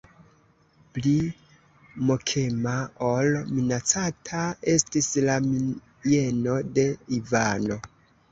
Pli 0.93 1.11
mokema 2.11 2.71
ol 3.09 3.37
minaca 3.59 4.45
estis 4.75 5.11
la 5.27 5.35
mieno 5.51 6.57
de 6.79 6.87
Ivano. 7.19 7.79